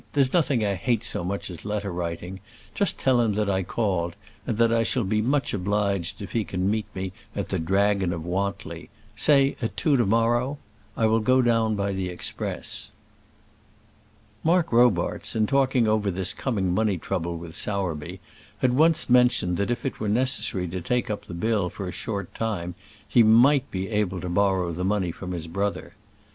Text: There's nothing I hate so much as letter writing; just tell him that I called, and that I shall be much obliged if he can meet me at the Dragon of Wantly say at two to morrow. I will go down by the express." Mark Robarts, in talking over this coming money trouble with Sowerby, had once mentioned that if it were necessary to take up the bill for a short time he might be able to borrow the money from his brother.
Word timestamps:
There's 0.13 0.33
nothing 0.33 0.65
I 0.65 0.73
hate 0.73 1.03
so 1.03 1.23
much 1.23 1.51
as 1.51 1.63
letter 1.63 1.91
writing; 1.93 2.39
just 2.73 2.97
tell 2.97 3.21
him 3.21 3.33
that 3.33 3.47
I 3.47 3.61
called, 3.61 4.15
and 4.47 4.57
that 4.57 4.73
I 4.73 4.81
shall 4.81 5.03
be 5.03 5.21
much 5.21 5.53
obliged 5.53 6.23
if 6.23 6.31
he 6.31 6.43
can 6.43 6.71
meet 6.71 6.87
me 6.95 7.13
at 7.35 7.49
the 7.49 7.59
Dragon 7.59 8.11
of 8.11 8.25
Wantly 8.25 8.89
say 9.15 9.55
at 9.61 9.77
two 9.77 9.97
to 9.97 10.05
morrow. 10.07 10.57
I 10.97 11.05
will 11.05 11.19
go 11.19 11.43
down 11.43 11.75
by 11.75 11.91
the 11.93 12.09
express." 12.09 12.89
Mark 14.43 14.73
Robarts, 14.73 15.35
in 15.35 15.45
talking 15.45 15.87
over 15.87 16.09
this 16.09 16.33
coming 16.33 16.73
money 16.73 16.97
trouble 16.97 17.37
with 17.37 17.55
Sowerby, 17.55 18.19
had 18.57 18.73
once 18.73 19.07
mentioned 19.07 19.57
that 19.57 19.69
if 19.69 19.85
it 19.85 19.99
were 19.99 20.09
necessary 20.09 20.67
to 20.69 20.81
take 20.81 21.11
up 21.11 21.25
the 21.25 21.35
bill 21.35 21.69
for 21.69 21.87
a 21.87 21.91
short 21.91 22.33
time 22.33 22.73
he 23.07 23.21
might 23.21 23.69
be 23.69 23.87
able 23.89 24.19
to 24.19 24.29
borrow 24.29 24.71
the 24.73 24.83
money 24.83 25.11
from 25.11 25.31
his 25.31 25.45
brother. 25.45 25.93